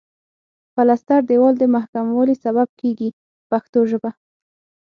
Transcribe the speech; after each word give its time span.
پلستر 0.75 1.21
دېوال 1.29 1.55
د 1.59 1.63
محکموالي 1.75 2.35
سبب 2.43 2.67
کیږي 2.79 3.09
په 3.15 3.17
پښتو 3.51 3.79
ژبه. 3.91 4.09